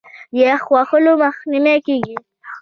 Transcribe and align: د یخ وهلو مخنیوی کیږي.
د 0.33 0.35
یخ 0.43 0.63
وهلو 0.73 1.13
مخنیوی 1.23 1.77
کیږي. 1.87 2.15